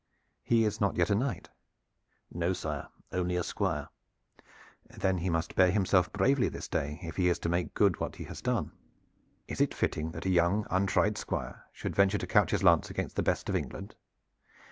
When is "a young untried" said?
10.25-11.19